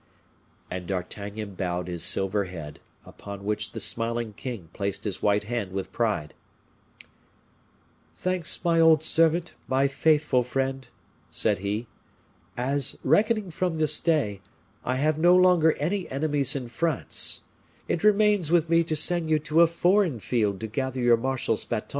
And 0.71 0.87
D'Artagnan 0.87 1.53
bowed 1.53 1.87
his 1.87 2.03
silver 2.03 2.45
head, 2.45 2.79
upon 3.05 3.43
which 3.45 3.73
the 3.73 3.79
smiling 3.79 4.33
king 4.33 4.69
placed 4.73 5.03
his 5.03 5.21
white 5.21 5.43
hand 5.43 5.73
with 5.73 5.91
pride. 5.91 6.33
"Thanks, 8.15 8.65
my 8.65 8.79
old 8.79 9.03
servant, 9.03 9.53
my 9.67 9.87
faithful 9.87 10.41
friend," 10.41 10.87
said 11.29 11.59
he. 11.59 11.85
"As, 12.57 12.97
reckoning 13.03 13.51
from 13.51 13.77
this 13.77 13.99
day, 13.99 14.41
I 14.83 14.95
have 14.95 15.19
no 15.19 15.35
longer 15.35 15.73
any 15.73 16.09
enemies 16.09 16.55
in 16.55 16.67
France, 16.67 17.43
it 17.87 18.03
remains 18.03 18.49
with 18.49 18.71
me 18.71 18.83
to 18.85 18.95
send 18.95 19.29
you 19.29 19.37
to 19.37 19.61
a 19.61 19.67
foreign 19.67 20.19
field 20.19 20.59
to 20.61 20.67
gather 20.67 20.99
your 20.99 21.15
marshal's 21.15 21.63
baton. 21.63 21.89